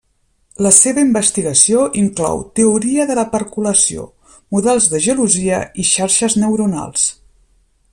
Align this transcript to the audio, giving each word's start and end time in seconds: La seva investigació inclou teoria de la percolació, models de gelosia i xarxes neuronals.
La 0.65 0.69
seva 0.77 1.01
investigació 1.07 1.83
inclou 2.03 2.41
teoria 2.61 3.07
de 3.11 3.19
la 3.21 3.27
percolació, 3.35 4.09
models 4.57 4.91
de 4.95 5.05
gelosia 5.09 5.65
i 5.85 5.89
xarxes 5.95 6.43
neuronals. 6.47 7.09